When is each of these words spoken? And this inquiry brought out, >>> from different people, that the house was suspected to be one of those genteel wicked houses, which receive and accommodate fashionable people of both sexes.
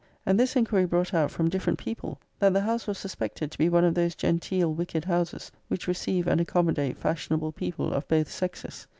And 0.25 0.39
this 0.39 0.55
inquiry 0.55 0.85
brought 0.85 1.13
out, 1.13 1.29
>>> 1.29 1.29
from 1.29 1.47
different 1.47 1.77
people, 1.77 2.19
that 2.39 2.53
the 2.53 2.61
house 2.61 2.87
was 2.87 2.97
suspected 2.97 3.51
to 3.51 3.57
be 3.59 3.69
one 3.69 3.83
of 3.83 3.93
those 3.93 4.15
genteel 4.15 4.73
wicked 4.73 5.05
houses, 5.05 5.51
which 5.67 5.87
receive 5.87 6.25
and 6.25 6.41
accommodate 6.41 6.97
fashionable 6.97 7.51
people 7.51 7.93
of 7.93 8.07
both 8.07 8.27
sexes. 8.31 8.87